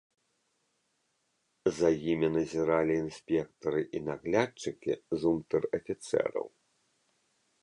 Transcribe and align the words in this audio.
За 1.79 1.89
імі 2.13 2.29
назіралі 2.37 2.95
інспектары 3.03 3.81
і 3.99 4.03
наглядчыкі 4.09 4.93
з 5.19 5.37
унтэр-афіцэраў. 5.37 6.45